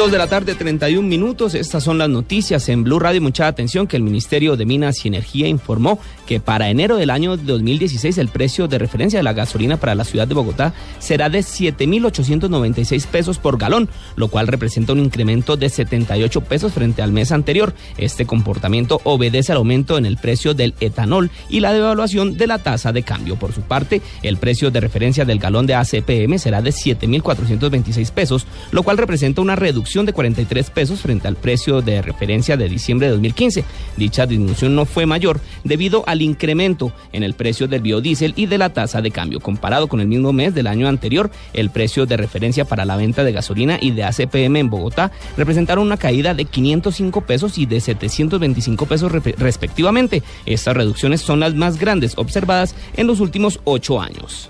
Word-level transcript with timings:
Dos 0.00 0.10
de 0.10 0.16
la 0.16 0.28
tarde, 0.28 0.54
31 0.54 1.06
minutos. 1.06 1.54
Estas 1.54 1.84
son 1.84 1.98
las 1.98 2.08
noticias 2.08 2.70
en 2.70 2.84
Blue 2.84 2.98
Radio. 2.98 3.20
Mucha 3.20 3.46
atención 3.46 3.86
que 3.86 3.98
el 3.98 4.02
Ministerio 4.02 4.56
de 4.56 4.64
Minas 4.64 5.04
y 5.04 5.08
Energía 5.08 5.46
informó 5.46 5.98
que 6.26 6.40
para 6.40 6.70
enero 6.70 6.96
del 6.96 7.10
año 7.10 7.36
2016 7.36 8.16
el 8.16 8.28
precio 8.28 8.66
de 8.66 8.78
referencia 8.78 9.18
de 9.18 9.24
la 9.24 9.34
gasolina 9.34 9.76
para 9.76 9.94
la 9.94 10.04
ciudad 10.04 10.26
de 10.26 10.32
Bogotá 10.32 10.72
será 11.00 11.28
de 11.28 11.40
7.896 11.40 13.06
pesos 13.08 13.36
por 13.36 13.58
galón, 13.58 13.90
lo 14.16 14.28
cual 14.28 14.46
representa 14.46 14.94
un 14.94 15.00
incremento 15.00 15.58
de 15.58 15.68
78 15.68 16.40
pesos 16.44 16.72
frente 16.72 17.02
al 17.02 17.12
mes 17.12 17.30
anterior. 17.30 17.74
Este 17.98 18.24
comportamiento 18.24 19.02
obedece 19.04 19.52
al 19.52 19.58
aumento 19.58 19.98
en 19.98 20.06
el 20.06 20.16
precio 20.16 20.54
del 20.54 20.72
etanol 20.80 21.30
y 21.50 21.60
la 21.60 21.74
devaluación 21.74 22.38
de 22.38 22.46
la 22.46 22.56
tasa 22.56 22.90
de 22.92 23.02
cambio. 23.02 23.36
Por 23.36 23.52
su 23.52 23.60
parte, 23.60 24.00
el 24.22 24.38
precio 24.38 24.70
de 24.70 24.80
referencia 24.80 25.26
del 25.26 25.40
galón 25.40 25.66
de 25.66 25.74
ACPM 25.74 26.38
será 26.38 26.62
de 26.62 26.70
7.426 26.70 28.10
pesos, 28.12 28.46
lo 28.70 28.82
cual 28.82 28.96
representa 28.96 29.42
una 29.42 29.56
reducción 29.56 29.89
de 29.90 30.12
43 30.12 30.70
pesos 30.70 31.00
frente 31.00 31.26
al 31.26 31.34
precio 31.34 31.82
de 31.82 32.00
referencia 32.00 32.56
de 32.56 32.68
diciembre 32.68 33.08
de 33.08 33.12
2015. 33.12 33.64
Dicha 33.96 34.24
disminución 34.24 34.76
no 34.76 34.86
fue 34.86 35.04
mayor 35.04 35.40
debido 35.64 36.04
al 36.06 36.22
incremento 36.22 36.92
en 37.12 37.24
el 37.24 37.34
precio 37.34 37.66
del 37.66 37.82
biodiesel 37.82 38.32
y 38.36 38.46
de 38.46 38.56
la 38.56 38.72
tasa 38.72 39.02
de 39.02 39.10
cambio. 39.10 39.40
Comparado 39.40 39.88
con 39.88 40.00
el 40.00 40.06
mismo 40.06 40.32
mes 40.32 40.54
del 40.54 40.68
año 40.68 40.86
anterior, 40.86 41.32
el 41.54 41.70
precio 41.70 42.06
de 42.06 42.16
referencia 42.16 42.64
para 42.64 42.84
la 42.84 42.96
venta 42.96 43.24
de 43.24 43.32
gasolina 43.32 43.78
y 43.80 43.90
de 43.90 44.04
ACPM 44.04 44.56
en 44.56 44.70
Bogotá 44.70 45.10
representaron 45.36 45.86
una 45.86 45.96
caída 45.96 46.34
de 46.34 46.44
505 46.44 47.22
pesos 47.22 47.58
y 47.58 47.66
de 47.66 47.80
725 47.80 48.86
pesos 48.86 49.10
respectivamente. 49.10 50.22
Estas 50.46 50.76
reducciones 50.76 51.20
son 51.20 51.40
las 51.40 51.54
más 51.54 51.80
grandes 51.80 52.16
observadas 52.16 52.76
en 52.96 53.08
los 53.08 53.18
últimos 53.18 53.58
ocho 53.64 54.00
años. 54.00 54.48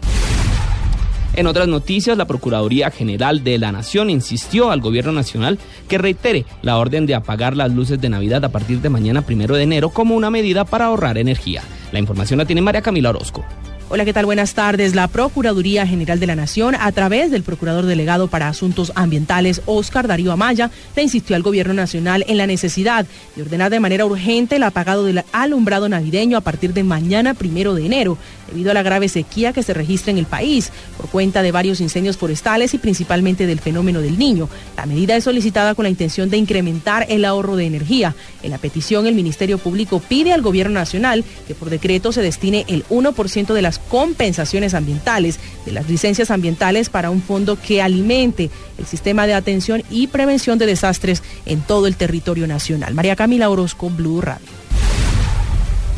En 1.34 1.46
otras 1.46 1.68
noticias, 1.68 2.18
la 2.18 2.26
Procuraduría 2.26 2.90
General 2.90 3.44
de 3.44 3.58
la 3.58 3.70
Nación 3.70 4.10
insistió 4.10 4.70
al 4.70 4.80
Gobierno 4.80 5.12
Nacional 5.12 5.58
que 5.88 5.96
reitere 5.96 6.44
la 6.62 6.76
orden 6.78 7.06
de 7.06 7.14
apagar 7.14 7.56
las 7.56 7.72
luces 7.72 8.00
de 8.00 8.08
Navidad 8.08 8.44
a 8.44 8.48
partir 8.50 8.80
de 8.80 8.88
mañana 8.88 9.22
primero 9.22 9.54
de 9.54 9.62
enero 9.62 9.90
como 9.90 10.16
una 10.16 10.30
medida 10.30 10.64
para 10.64 10.86
ahorrar 10.86 11.18
energía. 11.18 11.62
La 11.92 12.00
información 12.00 12.38
la 12.38 12.46
tiene 12.46 12.62
María 12.62 12.82
Camila 12.82 13.10
Orozco. 13.10 13.44
Hola, 13.92 14.04
¿qué 14.04 14.12
tal? 14.12 14.24
Buenas 14.24 14.54
tardes. 14.54 14.94
La 14.94 15.08
Procuraduría 15.08 15.84
General 15.84 16.20
de 16.20 16.28
la 16.28 16.36
Nación, 16.36 16.76
a 16.78 16.92
través 16.92 17.32
del 17.32 17.42
Procurador 17.42 17.86
Delegado 17.86 18.28
para 18.28 18.46
Asuntos 18.46 18.92
Ambientales, 18.94 19.62
Oscar 19.66 20.06
Darío 20.06 20.30
Amaya, 20.30 20.70
le 20.94 21.02
insistió 21.02 21.34
al 21.34 21.42
Gobierno 21.42 21.74
Nacional 21.74 22.24
en 22.28 22.38
la 22.38 22.46
necesidad 22.46 23.04
de 23.34 23.42
ordenar 23.42 23.68
de 23.68 23.80
manera 23.80 24.06
urgente 24.06 24.54
el 24.54 24.62
apagado 24.62 25.04
del 25.04 25.24
alumbrado 25.32 25.88
navideño 25.88 26.38
a 26.38 26.40
partir 26.40 26.72
de 26.72 26.84
mañana, 26.84 27.34
primero 27.34 27.74
de 27.74 27.84
enero, 27.84 28.16
debido 28.46 28.70
a 28.70 28.74
la 28.74 28.84
grave 28.84 29.08
sequía 29.08 29.52
que 29.52 29.64
se 29.64 29.74
registra 29.74 30.12
en 30.12 30.18
el 30.18 30.26
país 30.26 30.70
por 30.96 31.08
cuenta 31.08 31.42
de 31.42 31.50
varios 31.50 31.80
incendios 31.80 32.16
forestales 32.16 32.74
y 32.74 32.78
principalmente 32.78 33.48
del 33.48 33.58
fenómeno 33.58 34.00
del 34.00 34.20
niño. 34.20 34.48
La 34.76 34.86
medida 34.86 35.16
es 35.16 35.24
solicitada 35.24 35.74
con 35.74 35.82
la 35.82 35.90
intención 35.90 36.30
de 36.30 36.36
incrementar 36.36 37.06
el 37.08 37.24
ahorro 37.24 37.56
de 37.56 37.66
energía. 37.66 38.14
En 38.44 38.52
la 38.52 38.58
petición, 38.58 39.08
el 39.08 39.16
Ministerio 39.16 39.58
Público 39.58 39.98
pide 39.98 40.32
al 40.32 40.42
Gobierno 40.42 40.74
Nacional 40.74 41.24
que 41.48 41.56
por 41.56 41.70
decreto 41.70 42.12
se 42.12 42.22
destine 42.22 42.64
el 42.68 42.84
1% 42.86 43.52
de 43.52 43.62
las 43.62 43.79
compensaciones 43.88 44.74
ambientales, 44.74 45.38
de 45.64 45.72
las 45.72 45.88
licencias 45.88 46.30
ambientales 46.30 46.88
para 46.88 47.10
un 47.10 47.22
fondo 47.22 47.58
que 47.60 47.82
alimente 47.82 48.50
el 48.78 48.86
sistema 48.86 49.26
de 49.26 49.34
atención 49.34 49.82
y 49.90 50.06
prevención 50.06 50.58
de 50.58 50.66
desastres 50.66 51.22
en 51.46 51.60
todo 51.60 51.86
el 51.86 51.96
territorio 51.96 52.46
nacional. 52.46 52.94
María 52.94 53.16
Camila 53.16 53.50
Orozco, 53.50 53.90
Blue 53.90 54.20
Radio. 54.20 54.59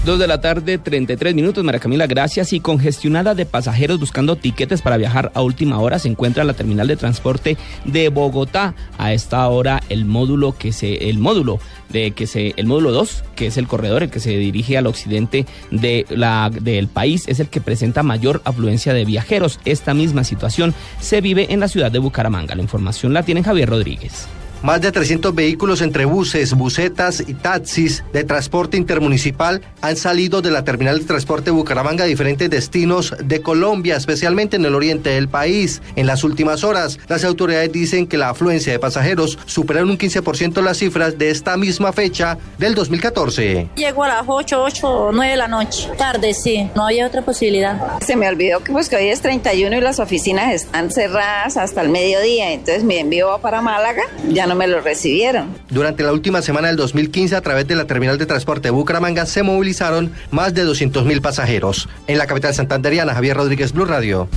Dos 0.04 0.18
de 0.18 0.26
la 0.26 0.40
tarde, 0.40 0.78
33 0.78 1.32
minutos, 1.32 1.62
María 1.62 1.78
Camila, 1.78 2.08
gracias. 2.08 2.52
Y 2.52 2.58
congestionada 2.58 3.36
de 3.36 3.46
pasajeros 3.46 4.00
buscando 4.00 4.34
tiquetes 4.34 4.82
para 4.82 4.96
viajar 4.96 5.30
a 5.32 5.42
última 5.42 5.78
hora 5.78 6.00
se 6.00 6.08
encuentra 6.08 6.42
la 6.42 6.54
terminal 6.54 6.88
de 6.88 6.96
transporte 6.96 7.56
de 7.84 8.08
Bogotá. 8.08 8.74
A 8.98 9.12
esta 9.12 9.46
hora, 9.46 9.80
el 9.90 10.04
módulo 10.04 10.58
que 10.58 10.72
se, 10.72 11.08
el 11.08 11.20
módulo 11.20 11.60
de 11.90 12.10
que 12.10 12.26
se, 12.26 12.52
el 12.56 12.66
módulo 12.66 12.90
2, 12.90 13.22
que 13.36 13.46
es 13.46 13.56
el 13.56 13.68
corredor, 13.68 14.02
el 14.02 14.10
que 14.10 14.18
se 14.18 14.30
dirige 14.30 14.76
al 14.76 14.88
occidente 14.88 15.46
de 15.70 16.04
la, 16.10 16.50
del 16.50 16.88
país, 16.88 17.28
es 17.28 17.38
el 17.38 17.46
que 17.46 17.60
presenta 17.60 18.02
mayor 18.02 18.42
afluencia 18.44 18.94
de 18.94 19.04
viajeros. 19.04 19.60
Esta 19.64 19.94
misma 19.94 20.24
situación 20.24 20.74
se 20.98 21.20
vive 21.20 21.52
en 21.52 21.60
la 21.60 21.68
ciudad 21.68 21.92
de 21.92 22.00
Bucaramanga. 22.00 22.56
La 22.56 22.62
información 22.62 23.14
la 23.14 23.22
tiene 23.22 23.44
Javier 23.44 23.68
Rodríguez. 23.68 24.26
Más 24.62 24.80
de 24.80 24.92
300 24.92 25.34
vehículos 25.34 25.82
entre 25.82 26.04
buses, 26.04 26.54
busetas 26.54 27.18
y 27.26 27.34
taxis 27.34 28.04
de 28.12 28.22
transporte 28.22 28.76
intermunicipal 28.76 29.60
han 29.80 29.96
salido 29.96 30.40
de 30.40 30.52
la 30.52 30.62
terminal 30.62 31.00
de 31.00 31.04
transporte 31.04 31.50
Bucaramanga 31.50 32.04
a 32.04 32.06
diferentes 32.06 32.48
destinos 32.48 33.12
de 33.24 33.42
Colombia, 33.42 33.96
especialmente 33.96 34.54
en 34.54 34.64
el 34.64 34.76
oriente 34.76 35.10
del 35.10 35.28
país. 35.28 35.82
En 35.96 36.06
las 36.06 36.22
últimas 36.22 36.62
horas, 36.62 37.00
las 37.08 37.24
autoridades 37.24 37.72
dicen 37.72 38.06
que 38.06 38.16
la 38.16 38.28
afluencia 38.28 38.72
de 38.72 38.78
pasajeros 38.78 39.36
superaron 39.46 39.90
un 39.90 39.98
15% 39.98 40.62
las 40.62 40.78
cifras 40.78 41.18
de 41.18 41.30
esta 41.30 41.56
misma 41.56 41.92
fecha 41.92 42.38
del 42.58 42.76
2014. 42.76 43.68
Llego 43.74 44.04
a 44.04 44.08
las 44.08 44.24
8, 44.28 44.62
8 44.62 44.88
o 44.88 45.10
9 45.10 45.32
de 45.32 45.36
la 45.36 45.48
noche. 45.48 45.88
Tarde, 45.98 46.34
sí. 46.34 46.70
No 46.76 46.86
había 46.86 47.08
otra 47.08 47.22
posibilidad. 47.22 47.98
Se 48.00 48.14
me 48.14 48.28
olvidó 48.28 48.62
que 48.62 48.70
pues 48.70 48.88
que 48.88 48.94
hoy 48.94 49.08
es 49.08 49.20
31 49.22 49.76
y 49.76 49.80
las 49.80 49.98
oficinas 49.98 50.54
están 50.54 50.92
cerradas 50.92 51.56
hasta 51.56 51.82
el 51.82 51.88
mediodía. 51.88 52.52
Entonces 52.52 52.84
mi 52.84 52.98
envío 52.98 53.26
va 53.26 53.38
para 53.38 53.60
Málaga. 53.60 54.02
Ya 54.28 54.46
no 54.46 54.51
me 54.54 54.66
lo 54.66 54.80
recibieron. 54.80 55.48
Durante 55.70 56.02
la 56.02 56.12
última 56.12 56.42
semana 56.42 56.68
del 56.68 56.76
2015, 56.76 57.36
a 57.36 57.40
través 57.40 57.66
de 57.66 57.76
la 57.76 57.86
terminal 57.86 58.18
de 58.18 58.26
transporte 58.26 58.68
de 58.68 58.72
Bucaramanga, 58.72 59.26
se 59.26 59.42
movilizaron 59.42 60.12
más 60.30 60.54
de 60.54 60.62
200 60.62 61.04
mil 61.04 61.20
pasajeros. 61.20 61.88
En 62.06 62.18
la 62.18 62.26
capital 62.26 62.54
santanderiana, 62.54 63.14
Javier 63.14 63.36
Rodríguez, 63.36 63.72
Blue 63.72 63.84
Radio. 63.84 64.28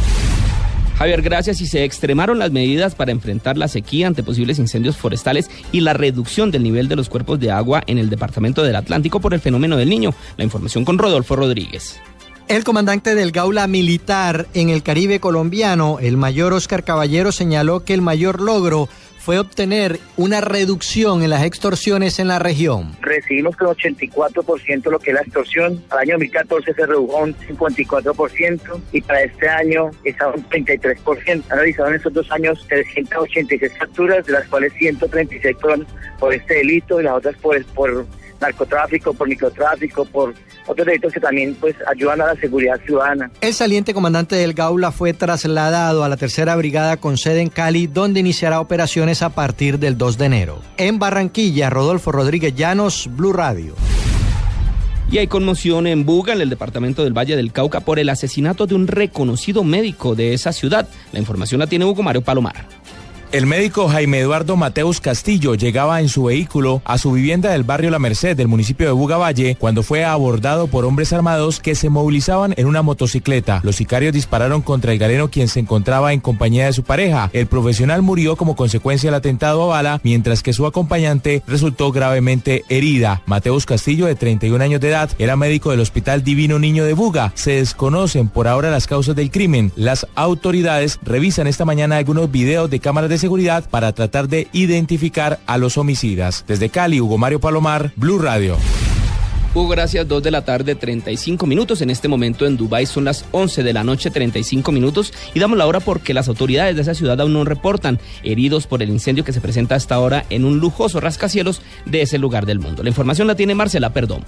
Javier, 0.98 1.22
gracias. 1.22 1.60
Y 1.62 1.68
se 1.68 1.84
extremaron 1.84 2.40
las 2.40 2.52
medidas 2.52 2.96
para 2.96 3.12
enfrentar 3.12 3.58
la 3.58 3.68
sequía 3.68 4.08
ante 4.08 4.24
posibles 4.24 4.60
incendios 4.60 4.96
forestales 4.96 5.50
y 5.72 5.82
la 5.82 5.94
reducción 5.94 6.52
del 6.52 6.64
nivel 6.64 6.88
de 6.88 6.96
los 6.96 7.10
cuerpos 7.10 7.40
de 7.40 7.52
agua 7.52 7.84
en 7.88 7.98
el 7.98 8.10
departamento 8.10 8.64
del 8.64 8.76
Atlántico 8.76 9.20
por 9.20 9.34
el 9.34 9.42
fenómeno 9.42 9.76
del 9.78 9.90
niño. 9.90 10.14
La 10.38 10.46
información 10.46 10.86
con 10.86 10.98
Rodolfo 10.98 11.36
Rodríguez. 11.36 12.00
El 12.48 12.64
comandante 12.64 13.16
del 13.16 13.32
Gaula 13.32 13.66
Militar 13.66 14.46
en 14.54 14.70
el 14.70 14.84
Caribe 14.84 15.20
colombiano, 15.20 15.98
el 16.00 16.16
mayor 16.16 16.54
Oscar 16.54 16.84
Caballero, 16.84 17.32
señaló 17.32 17.84
que 17.84 17.96
el 17.96 18.04
mayor 18.04 18.40
logro 18.40 18.88
fue 19.26 19.40
obtener 19.40 20.00
una 20.18 20.40
reducción 20.40 21.24
en 21.24 21.32
las 21.32 21.44
extorsiones 21.44 22.20
en 22.20 22.28
la 22.28 22.38
región. 22.38 22.96
Recibimos 23.02 23.56
con 23.56 23.70
84% 23.70 24.92
lo 24.92 25.00
que 25.00 25.10
es 25.10 25.16
la 25.16 25.22
extorsión. 25.22 25.84
Al 25.90 25.98
año 25.98 26.14
2014 26.14 26.74
se 26.76 26.86
redujo 26.86 27.18
un 27.18 27.36
54% 27.36 28.82
y 28.92 29.02
para 29.02 29.24
este 29.24 29.50
año 29.50 29.90
está 30.04 30.28
un 30.28 30.48
33%. 30.48 31.44
Han 31.50 31.88
en 31.90 31.96
estos 31.96 32.14
dos 32.14 32.32
años 32.32 32.64
386 32.70 33.72
facturas, 33.80 34.28
de 34.28 34.34
las 34.34 34.48
cuales 34.48 34.72
136 34.74 35.58
fueron 35.60 35.88
por 36.20 36.32
este 36.32 36.54
delito 36.54 37.02
y 37.02 37.06
las 37.06 37.16
otras 37.16 37.36
por, 37.38 37.66
por 37.74 38.06
narcotráfico, 38.40 39.14
por 39.14 39.28
microtráfico, 39.28 40.06
por 40.06 40.34
otros 40.68 40.86
delitos 40.86 41.14
que 41.14 41.20
también 41.20 41.56
pues 41.56 41.76
ayudan 41.88 42.22
a 42.22 42.28
la 42.28 42.36
seguridad 42.36 42.80
ciudadana. 42.86 43.32
El 43.42 43.54
saliente 43.54 43.94
comandante 43.94 44.36
del 44.36 44.54
Gaula 44.54 44.92
fue 44.92 45.14
trasladado 45.14 46.04
a 46.04 46.10
la 46.10 46.18
tercera 46.18 46.56
brigada 46.56 46.98
con 46.98 47.18
sede 47.18 47.42
en 47.42 47.50
Cali, 47.50 47.88
donde 47.88 48.20
iniciará 48.20 48.60
operaciones 48.60 49.22
a 49.22 49.30
partir 49.30 49.80
del 49.80 49.98
2 49.98 50.18
de 50.18 50.26
enero. 50.26 50.62
En 50.78 51.00
Barranquilla, 51.00 51.70
Rodolfo 51.70 52.12
Rodríguez 52.12 52.56
Llanos, 52.56 53.10
Blue 53.12 53.34
Radio. 53.34 53.76
Y 55.12 55.20
hay 55.20 55.28
conmoción 55.28 55.86
en 55.86 56.04
Buga, 56.04 56.34
en 56.34 56.42
el 56.42 56.50
departamento 56.50 57.04
del 57.04 57.14
Valle 57.14 57.36
del 57.36 57.52
Cauca, 57.52 57.82
por 57.82 58.00
el 58.00 58.10
asesinato 58.10 58.66
de 58.66 58.74
un 58.74 58.88
reconocido 58.88 59.64
médico 59.64 60.16
de 60.16 60.34
esa 60.34 60.52
ciudad. 60.52 60.90
La 61.12 61.20
información 61.20 61.60
la 61.60 61.68
tiene 61.68 61.86
Hugo 61.86 62.02
Mario 62.02 62.24
Palomar. 62.24 62.68
El 63.32 63.48
médico 63.48 63.90
Jaime 63.90 64.20
Eduardo 64.20 64.56
Mateus 64.56 65.02
Castillo 65.02 65.56
llegaba 65.56 66.00
en 66.00 66.08
su 66.08 66.26
vehículo 66.26 66.82
a 66.86 66.98
su 66.98 67.12
vivienda 67.12 67.52
del 67.52 67.64
barrio 67.64 67.90
La 67.90 68.00
Merced 68.00 68.38
del 68.38 68.48
municipio 68.48 68.86
de 68.88 68.94
Bugavalle 68.94 69.58
cuando 69.60 69.84
fue 69.84 70.06
abordado 70.06 70.68
por 70.68 70.86
hombres 70.86 71.12
armados 71.12 71.60
que 71.60 71.76
se 71.76 71.90
movilizaban 71.90 72.54
en 72.56 72.66
una 72.66 72.82
motocicleta. 72.82 73.60
Los 73.64 73.76
sicarios 73.76 74.14
dispararon 74.14 74.62
contra 74.62 74.94
el 74.94 75.00
galeno 75.00 75.30
quien 75.30 75.50
se 75.50 75.60
encontraba 75.60 76.14
en 76.14 76.22
compañía 76.22 76.66
de 76.66 76.74
su 76.74 76.84
pareja. 76.84 77.30
El 77.34 77.48
profesional 77.48 78.02
murió 78.02 78.38
como 78.38 78.56
consecuencia 78.56 79.10
del 79.10 79.16
atentado 79.16 79.64
a 79.64 79.68
bala, 79.68 80.00
mientras 80.04 80.42
que 80.42 80.54
su 80.54 80.66
acompañante 80.66 81.44
resultó 81.46 81.92
gravemente 81.92 82.64
herida. 82.70 83.22
Mateus 83.26 83.66
Castillo, 83.66 84.06
de 84.06 84.16
31 84.16 84.64
años 84.64 84.80
de 84.80 84.90
edad, 84.90 85.10
era 85.20 85.36
médico 85.36 85.72
del 85.72 85.82
Hospital 85.82 86.24
Divino 86.24 86.58
Niño 86.60 86.86
de 86.86 86.94
Buga. 86.94 87.34
Se 87.36 87.52
desconocen 87.52 88.30
por 88.30 88.48
ahora 88.48 88.72
las 88.72 88.88
causas 88.88 89.16
del 89.16 89.32
crimen. 89.32 89.72
Las 89.76 90.08
autoridades 90.16 91.00
revisan 91.04 91.48
esta 91.48 91.66
mañana 91.66 91.98
algunos 91.98 92.32
videos 92.32 92.70
de 92.70 92.80
cámaras 92.80 93.10
de 93.10 93.15
seguridad 93.18 93.70
para 93.70 93.94
tratar 93.94 94.28
de 94.28 94.48
identificar 94.54 95.40
a 95.46 95.58
los 95.58 95.78
homicidas. 95.78 96.44
Desde 96.48 96.70
Cali, 96.70 97.02
Hugo 97.02 97.18
Mario 97.18 97.40
Palomar, 97.40 97.92
Blue 97.96 98.20
Radio. 98.20 98.58
Hugo, 99.56 99.70
gracias. 99.70 100.06
2 100.06 100.22
de 100.22 100.32
la 100.32 100.44
tarde, 100.44 100.76
35 100.76 101.48
minutos. 101.48 101.82
En 101.82 101.90
este 101.90 102.10
momento 102.10 102.46
en 102.46 102.58
Dubái 102.58 102.86
son 102.86 103.06
las 103.06 103.24
11 103.32 103.64
de 103.64 103.72
la 103.72 103.86
noche, 103.86 104.12
35 104.12 104.70
minutos. 104.74 105.14
Y 105.34 105.40
damos 105.40 105.58
la 105.58 105.66
hora 105.66 105.80
porque 105.80 106.14
las 106.14 106.28
autoridades 106.28 106.76
de 106.76 106.82
esa 106.82 106.94
ciudad 106.94 107.22
aún 107.22 107.32
no 107.32 107.46
reportan 107.46 108.00
heridos 108.24 108.68
por 108.68 108.84
el 108.84 108.90
incendio 108.90 109.24
que 109.24 109.32
se 109.32 109.40
presenta 109.40 109.76
hasta 109.76 109.96
ahora 109.96 110.26
en 110.30 110.44
un 110.44 110.60
lujoso 110.60 111.00
rascacielos 111.00 111.62
de 111.86 112.02
ese 112.02 112.18
lugar 112.18 112.46
del 112.46 112.60
mundo. 112.60 112.84
La 112.84 112.90
información 112.90 113.28
la 113.28 113.36
tiene 113.36 113.56
Marcela 113.56 113.94
Perdomo. 113.94 114.26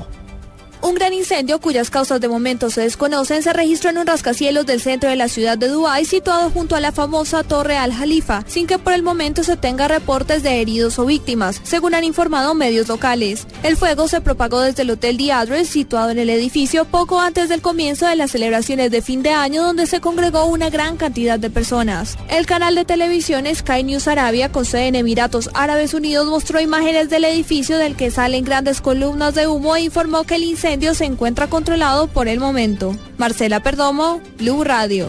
Un 0.88 0.96
gran 0.96 1.14
incendio 1.14 1.60
cuyas 1.60 1.90
causas 1.90 2.22
de 2.22 2.30
momento 2.30 2.70
se 2.70 2.80
desconocen 2.80 3.44
se 3.44 3.52
registró 3.52 3.90
en 3.90 3.98
un 3.98 4.08
rascacielos 4.08 4.66
del 4.66 4.80
centro 4.80 5.10
de 5.10 5.18
la 5.18 5.28
ciudad 5.28 5.58
de 5.58 5.68
Dubái 5.68 6.06
situado 6.06 6.50
junto 6.50 6.78
a 6.78 6.80
la 6.80 6.94
famosa 6.94 7.44
Torre 7.44 7.76
Al 7.76 7.92
Jalifa, 7.92 8.46
sin 8.48 8.68
que 8.68 8.80
por 8.80 8.94
el 8.94 9.04
momento 9.04 9.44
se 9.44 9.58
tenga 9.58 9.90
reportes 9.90 10.44
de 10.44 10.62
heridos 10.62 10.98
o 10.98 11.06
víctimas, 11.06 11.60
según 11.64 11.94
han 11.94 12.06
informado 12.06 12.54
medios 12.54 12.88
locales. 12.88 13.48
El 13.64 13.76
fuego 13.76 14.08
se 14.08 14.22
propagó 14.22 14.62
desde 14.62 14.84
el 14.84 14.92
Hotel 14.92 15.18
The 15.18 15.34
Address 15.34 15.68
situado 15.68 16.10
en 16.10 16.20
el 16.20 16.30
edificio 16.30 16.86
poco 16.86 17.20
antes 17.20 17.50
del 17.50 17.62
comienzo 17.62 18.08
de 18.08 18.16
las 18.16 18.32
celebraciones 18.32 18.90
de 18.90 19.02
fin 19.02 19.24
de 19.24 19.32
año 19.32 19.64
donde 19.64 19.88
se 19.88 20.00
congregó 20.00 20.46
una 20.46 20.70
gran 20.70 20.96
cantidad 20.96 21.38
de 21.38 21.50
personas. 21.50 22.16
El 22.30 22.46
canal 22.46 22.76
de 22.76 22.86
televisión 22.86 23.46
Sky 23.54 23.84
News 23.84 24.08
Arabia 24.08 24.54
con 24.54 24.64
sede 24.64 24.88
en 24.88 24.96
Emiratos 24.96 25.50
Árabes 25.54 25.94
Unidos 25.94 26.28
mostró 26.28 26.62
imágenes 26.62 27.10
del 27.10 27.26
edificio 27.26 27.78
del 27.78 27.98
que 27.98 28.10
salen 28.10 28.46
grandes 28.46 28.80
columnas 28.80 29.36
de 29.36 29.48
humo 29.48 29.76
e 29.76 29.82
informó 29.82 30.24
que 30.24 30.36
el 30.36 30.46
incendio 30.46 30.77
se 30.80 31.06
encuentra 31.06 31.48
controlado 31.48 32.08
por 32.08 32.28
el 32.28 32.40
momento. 32.40 32.96
Marcela 33.18 33.62
Perdomo, 33.62 34.22
Blue 34.38 34.64
Radio. 34.64 35.08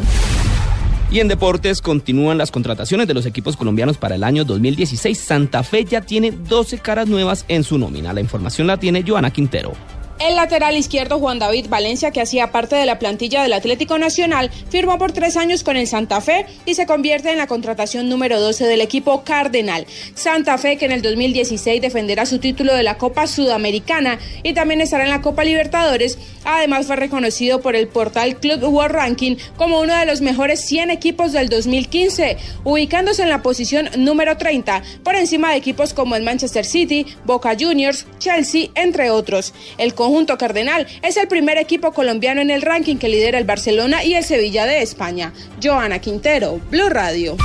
Y 1.11 1.21
en 1.21 1.29
deportes 1.29 1.81
continúan 1.81 2.37
las 2.37 2.51
contrataciones 2.51 3.07
de 3.07 3.15
los 3.15 3.25
equipos 3.27 3.57
colombianos 3.57 3.97
para 3.97 4.15
el 4.15 4.25
año 4.25 4.45
2016. 4.45 5.19
Santa 5.19 5.63
Fe 5.63 5.85
ya 5.85 6.01
tiene 6.01 6.33
12 6.33 6.79
caras 6.79 7.09
nuevas 7.09 7.45
en 7.49 7.65
su 7.65 7.79
nómina. 7.79 8.13
La 8.13 8.21
información 8.21 8.67
la 8.67 8.77
tiene 8.77 9.05
Joana 9.07 9.31
Quintero. 9.31 9.73
El 10.19 10.35
lateral 10.35 10.77
izquierdo 10.77 11.21
Juan 11.21 11.39
David 11.39 11.69
Valencia, 11.69 12.11
que 12.11 12.21
hacía 12.21 12.51
parte 12.51 12.75
de 12.75 12.87
la 12.87 12.99
plantilla 12.99 13.41
del 13.41 13.53
Atlético 13.53 13.99
Nacional, 13.99 14.51
firmó 14.69 14.99
por 14.99 15.13
tres 15.13 15.37
años 15.37 15.63
con 15.63 15.77
el 15.77 15.87
Santa 15.87 16.21
Fe 16.21 16.45
y 16.67 16.75
se 16.75 16.87
convierte 16.87 17.31
en 17.31 17.39
la 17.39 17.47
contratación 17.47 18.09
número 18.09 18.41
12 18.41 18.67
del 18.67 18.81
equipo 18.81 19.23
Cardenal. 19.23 19.87
Santa 20.15 20.59
Fe, 20.59 20.77
que 20.77 20.87
en 20.87 20.93
el 20.93 21.03
2016 21.03 21.81
defenderá 21.81 22.27
su 22.27 22.41
título 22.41 22.75
de 22.75 22.83
la 22.83 22.99
Copa 22.99 23.29
Sudamericana 23.29 24.19
y 24.43 24.55
también 24.55 24.81
estará 24.81 25.05
en 25.05 25.11
la 25.11 25.23
Copa 25.23 25.45
Libertadores, 25.45 26.19
además 26.45 26.87
fue 26.87 26.97
reconocido 26.97 27.61
por 27.61 27.77
el 27.77 27.87
portal 27.87 28.41
Club 28.41 28.65
World 28.65 28.97
Ranking 28.97 29.37
como 29.57 29.81
uno 29.81 29.97
de 29.97 30.07
los 30.07 30.21
mejores 30.21 30.61
100 30.63 30.91
equipos 30.91 31.31
del 31.31 31.49
2015, 31.49 32.39
ubicándose 32.65 33.23
en 33.23 33.29
la 33.29 33.43
posición 33.43 33.89
número 33.99 34.37
30, 34.37 34.83
por 35.05 35.15
encima 35.15 35.53
de 35.53 35.59
equipos 35.59 35.95
como 35.95 36.17
el 36.17 36.25
Manchester 36.25 36.65
City, 36.65 37.07
Boca 37.25 37.55
Juniors, 37.59 38.05
Chelsea, 38.19 38.71
entre 38.75 39.11
otros. 39.11 39.55
El 39.79 39.95
conjunto 40.09 40.39
cardenal 40.39 40.87
es 41.03 41.19
el 41.19 41.29
primer 41.29 41.59
equipo 41.59 41.93
colombiano 41.93 42.41
en 42.41 42.51
el 42.51 42.63
ranking 42.63 42.97
que 42.97 43.11
lidera 43.11 43.37
el 43.37 43.45
Barcelona 43.45 44.05
y 44.05 44.15
el 44.15 44.25
Sevilla 44.25 44.65
de 44.65 44.81
España. 44.81 45.35
Joana 45.63 45.99
Quintero, 45.99 46.63
Blue 46.71 46.89
Radio. 46.89 47.37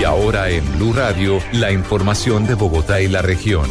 Y 0.00 0.04
ahora 0.04 0.50
en 0.50 0.64
Blue 0.76 0.92
Radio, 0.92 1.38
la 1.52 1.70
información 1.70 2.44
de 2.48 2.54
Bogotá 2.54 3.00
y 3.00 3.06
la 3.06 3.22
región. 3.22 3.68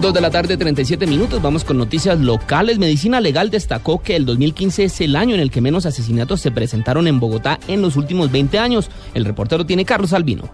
Dos 0.00 0.14
de 0.14 0.20
la 0.22 0.30
tarde, 0.30 0.56
37 0.56 1.06
minutos. 1.06 1.42
Vamos 1.42 1.64
con 1.64 1.76
noticias 1.76 2.18
locales. 2.18 2.78
Medicina 2.78 3.20
Legal 3.20 3.50
destacó 3.50 4.00
que 4.00 4.16
el 4.16 4.24
2015 4.24 4.84
es 4.84 5.00
el 5.02 5.16
año 5.16 5.34
en 5.34 5.40
el 5.40 5.50
que 5.50 5.60
menos 5.60 5.84
asesinatos 5.84 6.40
se 6.40 6.50
presentaron 6.50 7.08
en 7.08 7.20
Bogotá 7.20 7.60
en 7.68 7.82
los 7.82 7.96
últimos 7.96 8.32
20 8.32 8.58
años. 8.58 8.90
El 9.12 9.26
reportero 9.26 9.66
tiene 9.66 9.84
Carlos 9.84 10.14
Albino. 10.14 10.50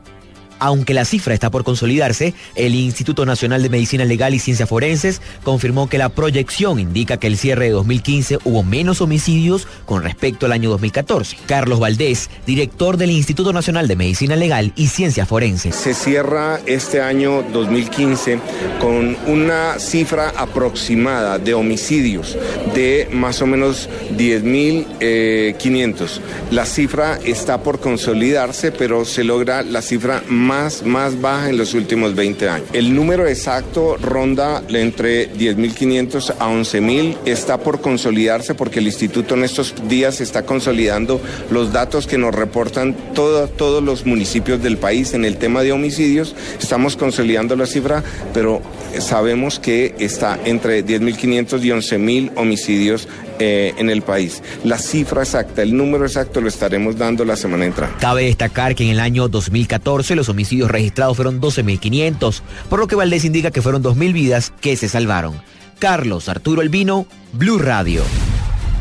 Aunque 0.65 0.95
la 0.95 1.05
cifra 1.05 1.35
está 1.35 1.51
por 1.51 1.63
consolidarse, 1.63 2.33
el 2.55 2.75
Instituto 2.75 3.27
Nacional 3.27 3.63
de 3.63 3.69
Medicina 3.69 4.07
Legal 4.07 4.33
y 4.33 4.39
Ciencias 4.39 4.67
Forenses 4.67 5.21
confirmó 5.43 5.91
que 5.91 5.99
la 5.99 6.09
proyección 6.09 6.81
indica 6.81 7.19
que 7.19 7.27
el 7.27 7.37
cierre 7.37 7.67
de 7.67 7.73
2015 7.73 8.39
hubo 8.45 8.63
menos 8.63 9.03
homicidios 9.03 9.69
con 9.85 10.03
respecto 10.03 10.47
al 10.47 10.53
año 10.53 10.71
2014. 10.71 11.37
Carlos 11.45 11.81
Valdés, 11.81 12.31
director 12.47 12.97
del 12.97 13.11
Instituto 13.11 13.53
Nacional 13.53 13.89
de 13.89 13.97
Medicina 13.97 14.37
Legal 14.37 14.73
y 14.75 14.87
Ciencias 14.87 15.29
Forenses. 15.29 15.77
Se 15.77 15.93
cierra 15.93 16.59
este 16.65 17.03
año 17.03 17.45
2015 17.53 18.39
con 18.81 19.19
una 19.27 19.79
cifra 19.79 20.33
aproximada 20.35 21.39
de 21.39 21.53
homicidios 21.53 22.39
de 22.75 23.11
más 23.13 23.43
o 23.43 23.47
menos 23.47 23.91
10.500. 24.17 26.21
la 26.51 26.65
cifra 26.65 27.19
está 27.23 27.63
por 27.63 27.81
consolidarse, 27.81 28.73
pero 28.73 29.05
se 29.05 29.25
logra 29.25 29.63
la 29.63 29.83
cifra 29.83 30.23
más, 30.29 30.54
más 30.85 31.21
baja 31.21 31.49
en 31.51 31.57
los 31.57 31.75
últimos 31.75 32.15
20 32.15 32.49
años. 32.49 32.69
El 32.73 32.95
número 32.95 33.27
exacto 33.27 33.97
ronda 33.97 34.63
entre 34.69 35.33
10.500 35.33 36.35
a 36.39 36.49
11.000. 36.49 37.19
Está 37.25 37.59
por 37.59 37.81
consolidarse 37.81 38.55
porque 38.55 38.79
el 38.79 38.87
instituto 38.87 39.35
en 39.35 39.45
estos 39.45 39.75
días 39.89 40.21
está 40.21 40.45
consolidando 40.45 41.21
los 41.51 41.73
datos 41.73 42.07
que 42.07 42.19
nos 42.19 42.35
reportan 42.35 42.95
todos 43.15 43.83
los 43.83 44.07
municipios 44.07 44.63
del 44.63 44.77
país 44.79 45.15
en 45.15 45.25
el 45.25 45.37
tema 45.37 45.63
de 45.63 45.73
homicidios. 45.73 46.35
Estamos 46.61 46.97
consolidando 46.97 47.57
la 47.57 47.67
cifra, 47.67 48.03
pero 48.33 48.63
sabemos 48.99 49.59
que 49.59 49.95
está 49.99 50.39
entre 50.45 50.85
10.500 50.85 51.63
y 51.63 51.69
11.000 51.69 52.33
homicidios 52.37 53.09
eh, 53.41 53.75
en 53.79 53.91
el 53.91 54.03
país. 54.03 54.43
La 54.63 54.79
cifra 54.79 55.23
exacta, 55.23 55.63
el 55.63 55.77
número 55.77 56.07
exacto 56.07 56.41
lo 56.41 56.49
estaremos 56.49 56.97
dando 56.97 57.25
la 57.25 57.37
semana 57.37 57.65
entrante. 57.65 57.97
Cabe 57.99 58.25
destacar 58.25 58.77
que 58.77 58.85
en 58.85 58.91
el 58.91 59.01
año 59.01 59.29
2014 59.29 60.15
los 60.15 60.29
homicidios 60.35 60.71
registrados 60.71 61.17
fueron 61.17 61.41
12.500, 61.41 62.43
por 62.69 62.79
lo 62.79 62.87
que 62.87 62.97
Valdés 62.97 63.25
indica 63.25 63.51
que 63.51 63.63
fueron 63.63 63.83
2.000 63.83 64.13
vidas 64.13 64.53
que 64.61 64.77
se 64.77 64.89
salvaron. 64.89 65.41
Carlos 65.79 66.29
Arturo 66.29 66.63
Elvino, 66.63 67.07
Blue 67.33 67.59
Radio. 67.59 68.03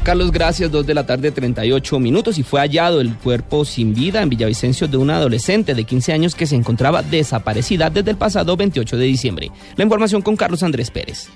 Carlos, 0.03 0.33
gracias. 0.33 0.69
Dos 0.69 0.85
de 0.85 0.93
la 0.93 1.05
tarde, 1.05 1.31
38 1.31 1.97
minutos. 1.97 2.37
Y 2.37 2.43
fue 2.43 2.59
hallado 2.59 2.99
el 2.99 3.15
cuerpo 3.15 3.63
sin 3.63 3.93
vida 3.93 4.21
en 4.21 4.29
Villavicencio 4.29 4.87
de 4.89 4.97
una 4.97 5.15
adolescente 5.15 5.75
de 5.75 5.85
15 5.85 6.11
años 6.11 6.35
que 6.35 6.45
se 6.45 6.57
encontraba 6.57 7.01
desaparecida 7.03 7.89
desde 7.89 8.11
el 8.11 8.17
pasado 8.17 8.57
28 8.57 8.97
de 8.97 9.05
diciembre. 9.05 9.51
La 9.77 9.85
información 9.85 10.21
con 10.21 10.35
Carlos 10.35 10.61
Andrés 10.61 10.91
Pérez 10.91 11.29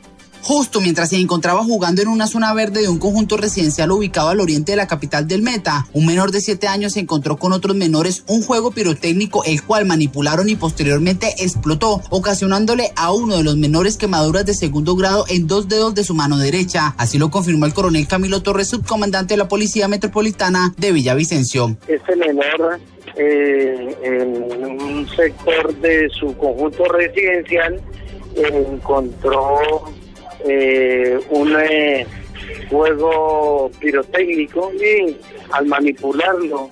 justo 0.47 0.79
mientras 0.79 1.09
se 1.09 1.17
encontraba 1.17 1.61
jugando 1.65 2.01
en 2.01 2.07
una 2.07 2.25
zona 2.25 2.53
verde 2.53 2.81
de 2.81 2.87
un 2.87 2.99
conjunto 2.99 3.35
residencial 3.35 3.91
ubicado 3.91 4.29
al 4.29 4.39
oriente 4.39 4.71
de 4.71 4.77
la 4.77 4.87
capital 4.87 5.27
del 5.27 5.41
Meta. 5.41 5.87
Un 5.91 6.05
menor 6.05 6.31
de 6.31 6.39
7 6.39 6.69
años 6.69 6.93
se 6.93 7.01
encontró 7.01 7.35
con 7.35 7.51
otros 7.51 7.75
menores 7.75 8.23
un 8.27 8.41
juego 8.41 8.71
pirotécnico 8.71 9.43
el 9.43 9.61
cual 9.61 9.85
manipularon 9.85 10.47
y 10.47 10.55
posteriormente 10.55 11.27
explotó, 11.39 12.01
ocasionándole 12.11 12.93
a 12.95 13.11
uno 13.11 13.35
de 13.35 13.43
los 13.43 13.57
menores 13.57 13.97
quemaduras 13.97 14.45
de 14.45 14.53
segundo 14.53 14.95
grado 14.95 15.25
en 15.27 15.47
dos 15.47 15.67
dedos 15.67 15.93
de 15.95 16.05
su 16.05 16.13
mano 16.13 16.37
derecha. 16.37 16.95
Así 16.97 17.17
lo 17.17 17.29
confirmó 17.29 17.65
el 17.65 17.73
coronel 17.73 18.07
Camilo 18.07 18.41
Torres, 18.41 18.69
subcomandante 18.69 19.33
de 19.33 19.39
la 19.39 19.49
Policía 19.49 19.89
Metropolitana 19.89 20.73
de 20.77 20.93
Villavicencio. 20.93 21.75
Este 21.89 22.15
menor 22.15 22.79
eh, 23.17 23.97
en 24.01 24.65
un 24.65 25.09
sector 25.09 25.75
de 25.81 26.07
su 26.17 26.37
conjunto 26.37 26.85
residencial 26.85 27.81
encontró 28.37 29.59
eh, 30.45 31.19
un 31.29 31.55
eh, 31.59 32.05
juego 32.69 33.71
pirotécnico 33.79 34.71
y 34.73 35.17
al 35.51 35.65
manipularlo 35.65 36.69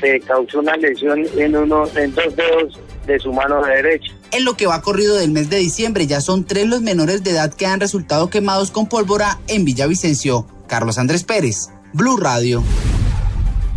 se 0.00 0.20
causó 0.20 0.60
una 0.60 0.76
lesión 0.76 1.26
en 1.36 1.56
uno 1.56 1.84
en 1.96 2.14
dos 2.14 2.36
dedos 2.36 2.80
de 3.06 3.18
su 3.18 3.32
mano 3.32 3.62
derecha. 3.64 4.12
En 4.30 4.44
lo 4.44 4.54
que 4.54 4.66
va 4.66 4.80
corrido 4.80 5.16
del 5.16 5.30
mes 5.30 5.50
de 5.50 5.58
diciembre 5.58 6.06
ya 6.06 6.20
son 6.20 6.44
tres 6.44 6.66
los 6.66 6.80
menores 6.80 7.22
de 7.24 7.32
edad 7.32 7.52
que 7.52 7.66
han 7.66 7.80
resultado 7.80 8.30
quemados 8.30 8.70
con 8.70 8.88
pólvora 8.88 9.40
en 9.48 9.64
Villavicencio. 9.64 10.46
Carlos 10.68 10.98
Andrés 10.98 11.24
Pérez, 11.24 11.68
Blue 11.92 12.16
Radio. 12.16 12.62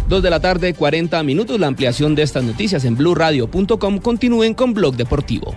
Dos 0.07 0.21
de 0.21 0.29
la 0.29 0.39
tarde, 0.39 0.73
40 0.73 1.23
minutos. 1.23 1.59
La 1.59 1.67
ampliación 1.67 2.13
de 2.13 2.21
estas 2.21 2.43
noticias 2.43 2.85
en 2.85 2.95
blueradio.com. 2.95 3.97
Continúen 3.99 4.53
con 4.53 4.73
Blog 4.73 4.95
Deportivo. 4.95 5.55